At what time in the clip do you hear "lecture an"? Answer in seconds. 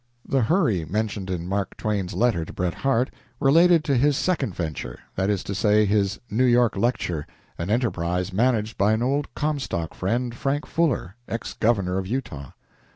6.75-7.69